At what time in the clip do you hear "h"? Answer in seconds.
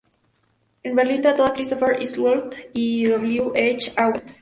3.55-3.93